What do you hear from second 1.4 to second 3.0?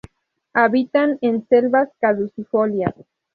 selvas caducifolias.